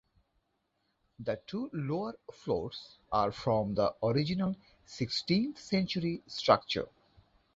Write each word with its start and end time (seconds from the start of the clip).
The 1.19 1.39
two 1.45 1.69
lower 1.73 2.15
floors 2.33 2.97
are 3.11 3.31
from 3.31 3.75
the 3.75 3.93
original 4.01 4.55
sixteenth 4.83 5.59
century 5.59 6.23
structure. 6.25 6.87